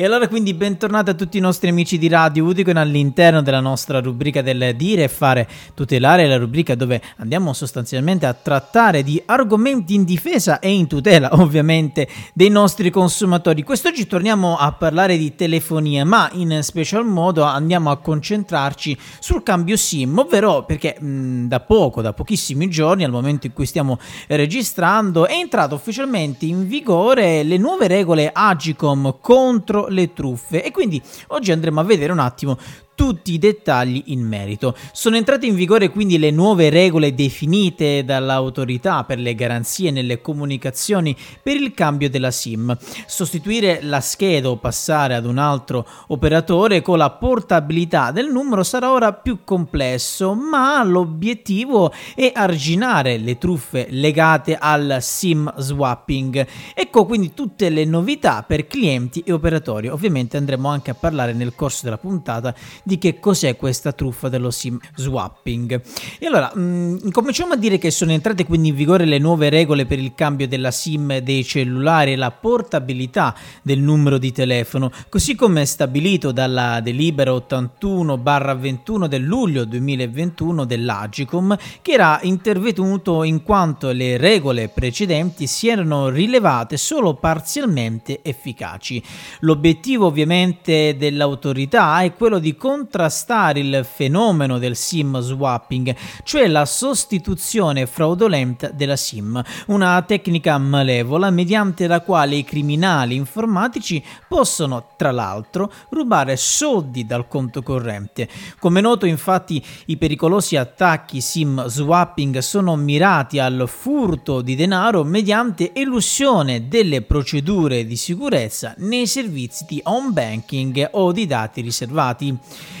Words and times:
E 0.00 0.06
allora 0.06 0.28
quindi 0.28 0.54
bentornati 0.54 1.10
a 1.10 1.14
tutti 1.14 1.36
i 1.36 1.42
nostri 1.42 1.68
amici 1.68 1.98
di 1.98 2.08
Radio 2.08 2.46
Udicon 2.46 2.78
all'interno 2.78 3.42
della 3.42 3.60
nostra 3.60 4.00
rubrica 4.00 4.40
del 4.40 4.74
dire 4.74 5.02
e 5.02 5.08
fare 5.08 5.46
tutelare, 5.74 6.26
la 6.26 6.38
rubrica 6.38 6.74
dove 6.74 7.02
andiamo 7.18 7.52
sostanzialmente 7.52 8.24
a 8.24 8.32
trattare 8.32 9.02
di 9.02 9.22
argomenti 9.26 9.92
in 9.92 10.04
difesa 10.04 10.58
e 10.58 10.70
in 10.70 10.86
tutela 10.86 11.28
ovviamente 11.38 12.08
dei 12.32 12.48
nostri 12.48 12.88
consumatori. 12.88 13.62
Quest'oggi 13.62 14.06
torniamo 14.06 14.56
a 14.56 14.72
parlare 14.72 15.18
di 15.18 15.34
telefonia, 15.34 16.06
ma 16.06 16.30
in 16.32 16.60
special 16.62 17.04
modo 17.04 17.42
andiamo 17.42 17.90
a 17.90 17.98
concentrarci 17.98 18.96
sul 19.18 19.42
cambio 19.42 19.76
SIM, 19.76 20.16
ovvero 20.16 20.64
perché 20.64 20.96
mh, 20.98 21.46
da 21.46 21.60
poco, 21.60 22.00
da 22.00 22.14
pochissimi 22.14 22.70
giorni, 22.70 23.04
al 23.04 23.10
momento 23.10 23.46
in 23.46 23.52
cui 23.52 23.66
stiamo 23.66 23.98
registrando, 24.28 25.26
è 25.26 25.34
entrato 25.34 25.74
ufficialmente 25.74 26.46
in 26.46 26.66
vigore 26.66 27.42
le 27.42 27.58
nuove 27.58 27.86
regole 27.86 28.30
Agicom 28.32 29.18
contro 29.20 29.88
le 29.90 30.12
truffe. 30.12 30.64
E 30.64 30.70
quindi 30.70 31.00
oggi 31.28 31.52
andremo 31.52 31.80
a 31.80 31.84
vedere 31.84 32.12
un 32.12 32.18
attimo 32.18 32.58
tutti 33.00 33.32
i 33.32 33.38
dettagli 33.38 34.02
in 34.08 34.20
merito. 34.20 34.76
Sono 34.92 35.16
entrate 35.16 35.46
in 35.46 35.54
vigore 35.54 35.88
quindi 35.88 36.18
le 36.18 36.30
nuove 36.30 36.68
regole 36.68 37.14
definite 37.14 38.04
dall'autorità 38.04 39.04
per 39.04 39.18
le 39.18 39.34
garanzie 39.34 39.90
nelle 39.90 40.20
comunicazioni 40.20 41.16
per 41.42 41.56
il 41.56 41.72
cambio 41.72 42.10
della 42.10 42.30
SIM. 42.30 42.76
Sostituire 43.06 43.78
la 43.80 44.02
scheda 44.02 44.50
o 44.50 44.58
passare 44.58 45.14
ad 45.14 45.24
un 45.24 45.38
altro 45.38 45.88
operatore 46.08 46.82
con 46.82 46.98
la 46.98 47.08
portabilità 47.08 48.10
del 48.10 48.30
numero 48.30 48.62
sarà 48.62 48.92
ora 48.92 49.14
più 49.14 49.44
complesso, 49.44 50.34
ma 50.34 50.84
l'obiettivo 50.84 51.94
è 52.14 52.30
arginare 52.34 53.16
le 53.16 53.38
truffe 53.38 53.86
legate 53.88 54.58
al 54.60 54.98
SIM 55.00 55.50
swapping. 55.56 56.46
Ecco 56.74 57.06
quindi 57.06 57.32
tutte 57.32 57.70
le 57.70 57.86
novità 57.86 58.44
per 58.46 58.66
clienti 58.66 59.22
e 59.24 59.32
operatori. 59.32 59.88
Ovviamente 59.88 60.36
andremo 60.36 60.68
anche 60.68 60.90
a 60.90 60.94
parlare 60.94 61.32
nel 61.32 61.54
corso 61.54 61.80
della 61.84 61.96
puntata 61.96 62.54
di 62.90 62.98
che 62.98 63.20
cos'è 63.20 63.54
questa 63.56 63.92
truffa 63.92 64.28
dello 64.28 64.50
SIM 64.50 64.76
swapping. 64.96 65.80
E 66.18 66.26
allora, 66.26 66.50
mh, 66.52 66.60
mm, 66.60 67.10
cominciamo 67.12 67.52
a 67.52 67.56
dire 67.56 67.78
che 67.78 67.92
sono 67.92 68.10
entrate 68.10 68.44
quindi 68.44 68.70
in 68.70 68.74
vigore 68.74 69.04
le 69.04 69.18
nuove 69.18 69.48
regole 69.48 69.86
per 69.86 70.00
il 70.00 70.12
cambio 70.16 70.48
della 70.48 70.72
SIM 70.72 71.18
dei 71.18 71.44
cellulari 71.44 72.12
e 72.12 72.16
la 72.16 72.32
portabilità 72.32 73.32
del 73.62 73.78
numero 73.78 74.18
di 74.18 74.32
telefono, 74.32 74.90
così 75.08 75.36
come 75.36 75.66
stabilito 75.66 76.32
dalla 76.32 76.80
delibera 76.80 77.30
81-21 77.30 79.06
del 79.06 79.22
luglio 79.22 79.64
2021 79.64 80.64
dell'Agicom, 80.64 81.56
che 81.82 81.92
era 81.92 82.18
intervenuto 82.22 83.22
in 83.22 83.44
quanto 83.44 83.92
le 83.92 84.16
regole 84.16 84.68
precedenti 84.68 85.46
si 85.46 85.68
erano 85.68 86.08
rilevate 86.08 86.76
solo 86.76 87.14
parzialmente 87.14 88.18
efficaci. 88.22 89.00
L'obiettivo 89.40 90.06
ovviamente 90.06 90.96
dell'autorità 90.98 92.00
è 92.02 92.14
quello 92.14 92.40
di 92.40 92.56
contrastare 92.70 93.58
il 93.58 93.84
fenomeno 93.84 94.58
del 94.58 94.76
SIM 94.76 95.18
swapping, 95.18 95.92
cioè 96.22 96.46
la 96.46 96.64
sostituzione 96.64 97.86
fraudolenta 97.86 98.68
della 98.68 98.94
SIM, 98.94 99.42
una 99.66 100.00
tecnica 100.02 100.56
malevola 100.56 101.30
mediante 101.30 101.88
la 101.88 102.00
quale 102.00 102.36
i 102.36 102.44
criminali 102.44 103.16
informatici 103.16 104.00
possono, 104.28 104.90
tra 104.96 105.10
l'altro, 105.10 105.72
rubare 105.88 106.36
soldi 106.36 107.04
dal 107.04 107.26
conto 107.26 107.60
corrente. 107.64 108.28
Come 108.60 108.80
noto, 108.80 109.04
infatti, 109.04 109.60
i 109.86 109.96
pericolosi 109.96 110.54
attacchi 110.54 111.20
SIM 111.20 111.66
swapping 111.66 112.38
sono 112.38 112.76
mirati 112.76 113.40
al 113.40 113.64
furto 113.66 114.42
di 114.42 114.54
denaro 114.54 115.02
mediante 115.02 115.72
elusione 115.72 116.68
delle 116.68 117.02
procedure 117.02 117.84
di 117.84 117.96
sicurezza 117.96 118.74
nei 118.78 119.08
servizi 119.08 119.64
di 119.68 119.80
home 119.82 120.12
banking 120.12 120.90
o 120.92 121.10
di 121.10 121.26
dati 121.26 121.60
riservati. 121.62 122.38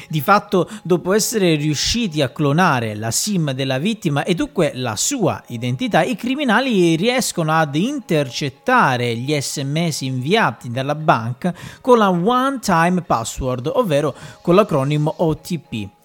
Di 0.08 0.20
fatto, 0.20 0.68
dopo 0.82 1.12
essere 1.12 1.54
riusciti 1.54 2.20
a 2.20 2.30
clonare 2.30 2.94
la 2.96 3.10
SIM 3.10 3.52
della 3.52 3.78
vittima 3.78 4.24
e 4.24 4.34
dunque 4.34 4.72
la 4.74 4.96
sua 4.96 5.42
identità, 5.48 6.02
i 6.02 6.16
criminali 6.16 6.96
riescono 6.96 7.52
ad 7.52 7.76
intercettare 7.76 9.14
gli 9.16 9.38
sms 9.38 10.00
inviati 10.00 10.70
dalla 10.70 10.94
banca 10.94 11.54
con 11.80 11.98
la 11.98 12.08
one 12.08 12.58
time 12.60 13.02
password, 13.02 13.70
ovvero 13.72 14.14
con 14.42 14.54
l'acronimo 14.54 15.14
OTP. 15.18 15.99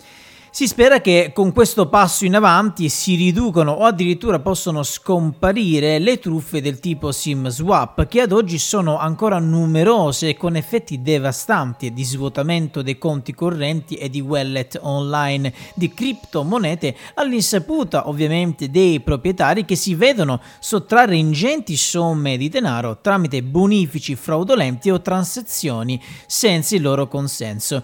Si 0.55 0.67
spera 0.67 1.01
che 1.01 1.31
con 1.33 1.51
questo 1.51 1.89
passo 1.89 2.23
in 2.23 2.33
avanti 2.33 2.87
si 2.87 3.15
riducano 3.15 3.73
o 3.73 3.83
addirittura 3.83 4.39
possono 4.39 4.83
scomparire 4.83 5.99
le 5.99 6.17
truffe 6.17 6.61
del 6.61 6.79
tipo 6.79 7.11
SIM 7.11 7.49
swap 7.49 8.07
che 8.07 8.21
ad 8.21 8.31
oggi 8.31 8.57
sono 8.57 8.97
ancora 8.97 9.37
numerose 9.39 10.37
con 10.37 10.55
effetti 10.55 11.01
devastanti 11.01 11.91
di 11.91 12.05
svuotamento 12.05 12.81
dei 12.81 12.97
conti 12.97 13.33
correnti 13.33 13.95
e 13.95 14.09
di 14.09 14.21
wallet 14.21 14.79
online 14.81 15.53
di 15.73 15.93
criptomonete 15.93 16.95
all'insaputa 17.15 18.07
ovviamente 18.07 18.69
dei 18.69 19.01
proprietari 19.01 19.65
che 19.65 19.75
si 19.75 19.93
vedono 19.93 20.39
sottrarre 20.59 21.17
ingenti 21.17 21.75
somme 21.75 22.37
di 22.37 22.47
denaro 22.47 22.99
tramite 23.01 23.43
bonifici 23.43 24.15
fraudolenti 24.15 24.89
o 24.89 25.01
transazioni 25.01 26.01
senza 26.25 26.77
il 26.77 26.81
loro 26.81 27.09
consenso. 27.09 27.83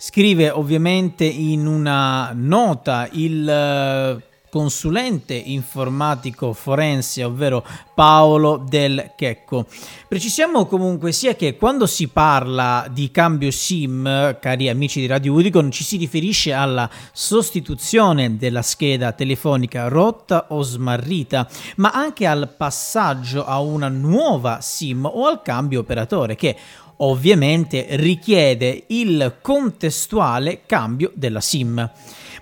Scrive 0.00 0.50
ovviamente 0.50 1.24
in 1.24 1.66
una 1.66 2.30
nota 2.32 3.08
il 3.10 3.48
eh, 3.48 4.22
consulente 4.50 5.34
informatico 5.34 6.52
forense, 6.52 7.24
ovvero 7.24 7.64
Paolo 7.94 8.56
Del 8.56 9.12
Checco. 9.16 9.66
Precisiamo 10.06 10.66
comunque 10.66 11.12
sia 11.12 11.34
che 11.34 11.56
quando 11.56 11.86
si 11.86 12.08
parla 12.08 12.86
di 12.90 13.10
cambio 13.10 13.50
SIM, 13.50 14.38
cari 14.40 14.68
amici 14.68 15.00
di 15.00 15.06
Radio 15.06 15.32
Udicon, 15.34 15.70
ci 15.70 15.84
si 15.84 15.96
riferisce 15.96 16.52
alla 16.52 16.88
sostituzione 17.12 18.36
della 18.36 18.62
scheda 18.62 19.12
telefonica 19.12 19.88
rotta 19.88 20.46
o 20.50 20.62
smarrita, 20.62 21.48
ma 21.76 21.90
anche 21.90 22.26
al 22.26 22.52
passaggio 22.56 23.44
a 23.44 23.60
una 23.60 23.88
nuova 23.88 24.60
SIM 24.60 25.04
o 25.04 25.26
al 25.26 25.42
cambio 25.42 25.80
operatore 25.80 26.36
che 26.36 26.56
ovviamente 26.98 27.86
richiede 27.90 28.84
il 28.88 29.38
contestuale 29.40 30.62
cambio 30.66 31.12
della 31.14 31.40
SIM. 31.40 31.90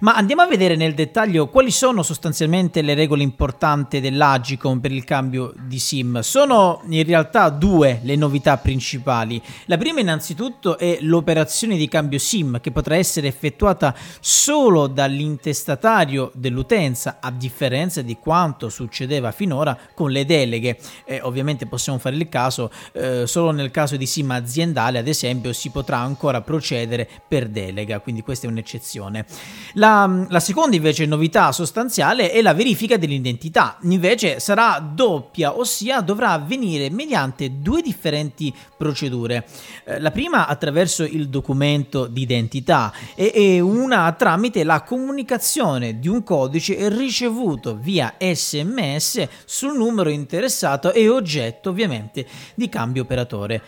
Ma 0.01 0.15
andiamo 0.15 0.43
a 0.43 0.47
vedere 0.47 0.77
nel 0.77 0.95
dettaglio 0.95 1.49
quali 1.49 1.71
sono 1.71 1.96
sostanzialmente 2.03 2.83
le 2.83 2.95
regole 2.95 3.23
importanti 3.23 4.01
dell'Agicom 4.01 4.81
per 4.81 4.93
il 4.93 5.05
cambio 5.05 5.53
di 5.59 5.79
SIM. 5.79 6.21
Sono 6.21 6.83
in 6.89 7.05
realtà 7.05 7.49
due 7.49 8.01
le 8.03 8.17
novità 8.17 8.59
principali. 8.59 9.41
La 9.67 9.79
prima 9.79 10.01
innanzitutto 10.01 10.79
è 10.79 10.99
l'operazione 11.01 11.77
di 11.77 11.89
cambio 11.89 12.19
SIM 12.19 12.61
che 12.61 12.71
potrà 12.71 12.97
essere 12.97 13.29
effettuata 13.29 13.95
solo 14.21 14.87
dall'intestatario 14.87 16.31
dell'utenza 16.35 17.19
a 17.21 17.31
differenza 17.31 18.03
di 18.03 18.17
quanto 18.19 18.69
succedeva 18.69 19.33
finora 19.33 19.79
con 19.95 20.11
le 20.11 20.25
deleghe. 20.25 20.79
Eh, 21.05 21.21
ovviamente 21.23 21.67
possiamo 21.67 21.99
fare 21.99 22.17
il 22.17 22.29
caso 22.29 22.71
eh, 22.93 23.27
solo 23.27 23.51
nel 23.51 23.71
caso 23.71 23.97
di 23.97 24.07
SIM 24.07 24.31
aziendale 24.31 24.99
ad 24.99 25.09
esempio 25.09 25.53
si 25.53 25.71
potrà 25.71 25.99
ancora 25.99 26.41
procedere 26.41 27.09
per 27.27 27.49
delega, 27.49 28.01
quindi 28.01 28.23
questa 28.23 28.47
è 28.47 28.51
un'eccezione. 28.51 29.25
La, 29.75 30.27
la, 30.29 30.41
seconda 30.41 30.77
invece 30.77 31.07
novità 31.07 31.53
sostanziale 31.53 31.86
è 32.31 32.43
la 32.43 32.55
verifica 32.55 32.97
dell'identità, 32.97 33.79
invece 33.83 34.41
sarà 34.41 34.79
doppia, 34.79 35.57
ossia 35.57 36.01
dovrà 36.01 36.31
avvenire 36.31 36.91
mediante 36.91 37.61
due 37.61 37.83
differenti 37.83 38.55
procedure. 38.77 39.47
Eh, 39.85 40.01
la 40.01 40.11
prima 40.11 40.47
attraverso 40.47 41.05
il 41.05 41.29
documento 41.29 42.07
d'identità 42.07 42.93
e, 43.15 43.31
e 43.35 43.61
una 43.61 44.11
tramite 44.13 44.65
la 44.65 44.83
comunicazione 44.83 45.99
di 45.99 46.09
un 46.09 46.23
codice 46.23 46.89
ricevuto 46.89 47.77
via 47.77 48.15
sms 48.19 49.29
sul 49.45 49.77
numero 49.77 50.11
interessato 50.11 50.93
e 50.93 51.09
oggetto 51.09 51.71
ovviamente 51.71 52.27
di 52.55 52.69
cambio 52.69 53.03
operatore. 53.03 53.63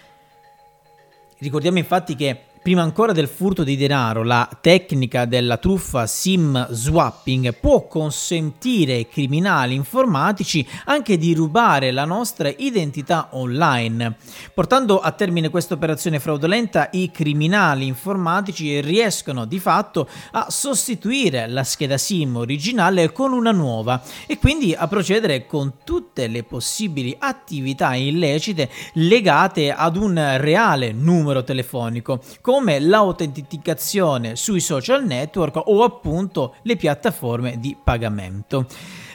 Ricordiamo 1.39 1.79
infatti 1.79 2.17
che 2.17 2.43
Prima 2.61 2.83
ancora 2.83 3.13
del 3.13 3.29
furto 3.29 3.63
di 3.63 3.77
denaro, 3.77 4.25
la 4.25 4.49
tecnica 4.61 5.25
della 5.25 5.59
truffa 5.59 6.07
SIM 6.07 6.69
swapping 6.71 7.55
può 7.55 7.87
consentire 7.87 8.95
ai 8.95 9.09
criminali 9.09 9.75
informatici 9.75 10.67
anche 10.87 11.17
di 11.17 11.35
rubare 11.35 11.93
la 11.93 12.05
nostra 12.05 12.53
identità 12.55 13.29
online. 13.33 14.17
Portando 14.53 14.99
a 14.99 15.13
termine 15.13 15.49
questa 15.51 15.75
operazione 15.75 16.19
fraudolenta, 16.19 16.89
i 16.93 17.11
criminali 17.11 17.87
informatici 17.87 18.81
riescono 18.81 19.45
di 19.45 19.61
fatto 19.61 20.09
a 20.33 20.47
sostituire 20.51 21.47
la 21.49 21.65
scheda 21.65 21.97
SIM 21.97 22.37
originale 22.37 23.13
con 23.13 23.33
una 23.33 23.53
nuova 23.53 24.03
e 24.27 24.37
quindi 24.37 24.75
a 24.75 24.89
procedere 24.89 25.47
con 25.47 25.75
tutte 25.85 26.27
le 26.27 26.43
possibili 26.43 27.17
attività 27.19 27.95
illecite 27.95 28.69
legate 28.95 29.73
ad 29.73 29.97
un 29.97 30.37
reale 30.39 30.93
numero 30.93 31.45
telefonico, 31.45 32.21
con 32.41 32.58
come 32.59 32.81
l'autenticazione 32.81 34.35
sui 34.35 34.59
social 34.59 35.05
network 35.05 35.63
o 35.67 35.85
appunto 35.85 36.57
le 36.63 36.75
piattaforme 36.75 37.61
di 37.61 37.77
pagamento. 37.81 38.67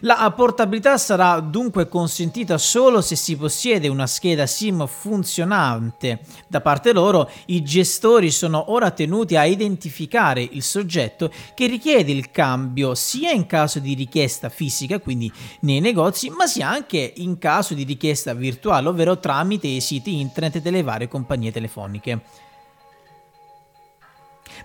La 0.06 0.32
portabilità 0.34 0.98
sarà 0.98 1.42
dunque 1.42 1.90
consentita 1.90 2.58
solo 2.58 3.02
se 3.02 3.18
si 3.18 3.36
possiede 3.36 3.90
una 3.90 4.08
scheda 4.08 4.46
SIM 4.46 4.88
funzionante. 4.88 6.22
Da 6.48 6.62
parte 6.62 6.94
loro, 6.94 7.30
i 7.48 7.64
gestori 7.64 8.32
sono 8.32 8.72
ora 8.72 8.92
tenuti 8.92 9.36
a 9.36 9.44
identificare 9.44 10.42
il 10.42 10.64
soggetto 10.64 11.30
che 11.54 11.68
richiede 11.68 12.14
il 12.14 12.32
cambio 12.32 12.96
sia 12.96 13.32
in 13.32 13.46
caso 13.46 13.80
di 13.80 13.94
richiesta 13.94 14.48
fisica, 14.48 15.00
quindi 15.00 15.30
nei 15.62 15.82
negozi, 15.82 16.30
ma 16.30 16.48
sia 16.48 16.70
anche 16.70 17.14
in 17.18 17.38
caso 17.38 17.74
di 17.74 17.84
richiesta 17.84 18.34
virtuale, 18.34 18.88
ovvero 18.88 19.20
tramite 19.20 19.68
i 19.68 19.82
siti 19.82 20.22
internet 20.22 20.62
delle 20.62 20.82
varie 20.82 21.10
compagnie 21.10 21.52
telefoniche. 21.52 22.22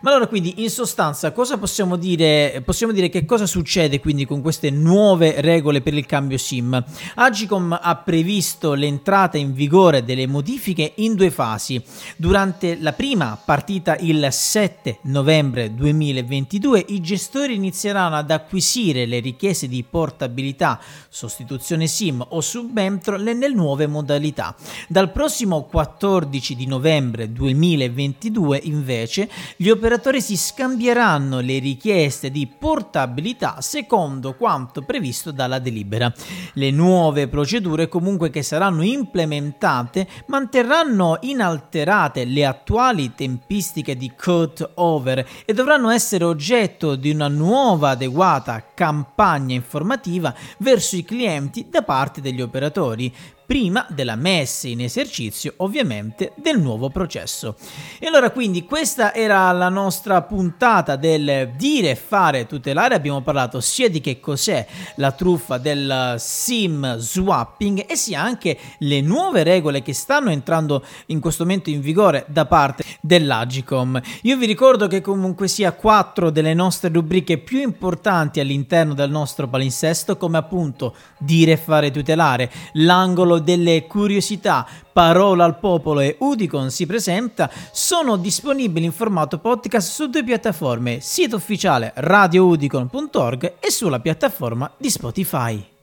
Ma 0.01 0.11
allora 0.11 0.27
quindi 0.27 0.63
in 0.63 0.71
sostanza 0.71 1.33
cosa 1.33 1.59
possiamo 1.59 1.97
dire? 1.97 2.63
Possiamo 2.65 2.93
dire 2.93 3.09
che 3.09 3.25
cosa 3.25 3.47
succede 3.47 4.01
quindi 4.01 4.27
con 4.27 4.41
queste 4.41 4.71
nuove 4.71 5.41
regole 5.41 5.81
per 5.81 5.95
il 5.95 6.07
cambio 6.07 6.39
SIM? 6.39 6.83
Agicom 7.15 7.79
ha 7.81 7.97
previsto 7.97 8.75
l'entrata 8.75 9.39
in 9.39 9.53
vigore 9.53 10.05
delle 10.05 10.27
modifiche 10.27 10.93
in 10.97 11.15
due 11.15 11.31
fasi. 11.31 11.83
Durante 12.17 12.79
la 12.81 12.93
prima, 12.93 13.41
partita 13.43 13.97
il 13.97 14.29
7 14.31 14.99
novembre 15.03 15.75
2022, 15.75 16.85
i 16.89 17.01
gestori 17.01 17.55
inizieranno 17.55 18.17
ad 18.17 18.31
acquisire 18.31 19.07
le 19.07 19.19
richieste 19.21 19.69
di 19.69 19.85
portabilità, 19.89 20.81
sostituzione 21.09 21.87
SIM 21.87 22.25
o 22.29 22.41
subentro 22.41 23.17
nelle 23.19 23.49
nuove 23.49 23.87
modalità. 23.87 24.55
Dal 24.87 25.11
prossimo 25.11 25.65
14 25.65 26.55
di 26.55 26.67
novembre 26.67 27.33
2022 27.33 28.61
invece 28.65 29.29
gli 29.57 29.69
operatori 29.69 29.78
operatori 29.79 30.21
si 30.21 30.37
scambieranno 30.37 31.39
le 31.39 31.61
richieste 31.61 32.31
di 32.31 32.49
portabilità 32.49 33.61
secondo 33.61 34.35
quanto 34.35 34.83
previsto 34.83 35.31
dalla 35.31 35.61
delibera. 35.61 36.13
Le 36.55 36.71
nuove 36.73 37.29
procedure 37.29 37.89
comunque 37.89 38.29
che 38.29 38.43
saranno 38.43 38.83
implementate 38.83 40.07
manterranno 40.27 41.19
inalterate 41.21 42.25
le 42.25 42.45
attuali 42.45 43.15
tempistiche 43.15 43.97
di 43.97 44.13
cut 44.21 44.69
over 44.75 45.27
e 45.45 45.55
dovranno 45.55 45.91
essere 45.91 46.25
oggetto 46.25 46.97
di 46.97 47.11
una 47.11 47.29
nuova 47.29 47.91
adeguata 47.91 48.73
campagna 48.75 49.55
informativa 49.55 50.35
verso 50.59 50.97
i 50.97 51.05
clienti 51.05 51.69
da 51.71 51.83
parte 51.83 52.21
degli 52.21 52.43
operatori 52.43 53.15
prima 53.49 53.87
della 53.89 54.15
messa 54.15 54.69
in 54.69 54.83
esercizio 54.83 55.55
ovviamente 55.57 56.33
del 56.37 56.61
nuovo 56.61 56.91
processo. 56.91 57.57
E 57.99 58.07
allora 58.07 58.29
quindi 58.31 58.67
questa 58.67 59.15
era 59.15 59.51
la 59.53 59.71
nostra 59.71 60.21
puntata 60.21 60.97
del 60.97 61.53
dire, 61.57 61.97
fare, 61.97 62.47
tutelare, 62.47 62.95
abbiamo 62.95 63.23
parlato 63.23 63.61
sia 63.61 63.89
di 63.89 64.03
che 64.03 64.21
cos'è 64.21 64.67
la 64.97 65.13
truffa 65.13 65.57
del 65.57 66.17
SIM 66.19 66.99
swapping 66.99 67.87
e 67.89 67.97
sia 67.97 68.21
anche 68.21 68.59
le 68.81 69.01
nuove 69.01 69.45
regole 69.45 69.81
che 69.81 69.95
stanno 69.95 70.29
entrando 70.29 70.85
in 71.07 71.19
questo 71.19 71.45
momento 71.45 71.71
in 71.71 71.81
vigore 71.81 72.27
da 72.29 72.45
parte 72.45 72.85
dell'Agicom. 73.01 73.99
Io 74.25 74.37
vi 74.37 74.45
ricordo 74.45 74.89
che 74.89 75.01
comunque 75.01 75.49
sia 75.49 75.73
quattro 75.73 76.29
delle 76.29 76.53
nostre 76.53 76.91
rubriche 76.91 77.39
più 77.39 77.63
importanti 77.63 78.41
all'interno 78.41 78.93
del 78.93 79.09
nostro 79.09 79.49
palinsesto 79.49 80.19
come 80.19 80.37
appunto 80.37 80.95
dire, 81.17 81.57
fare, 81.57 81.91
tutelare, 81.91 82.53
l'angolo 82.75 83.37
delle 83.39 83.87
curiosità, 83.87 84.67
Parola 84.93 85.45
al 85.45 85.59
Popolo 85.59 86.01
e 86.01 86.17
Udicon 86.19 86.71
si 86.71 86.87
presenta, 86.87 87.51
sono 87.73 88.17
disponibili 88.17 88.87
in 88.87 88.93
formato 88.93 89.39
podcast 89.39 89.91
su 89.91 90.09
due 90.09 90.25
piattaforme, 90.25 91.01
sito 91.01 91.37
ufficiale 91.37 91.93
radioudicon.org 91.95 93.55
e 93.61 93.71
sulla 93.71 94.01
piattaforma 94.01 94.71
di 94.77 94.91
Spotify. 94.91 95.78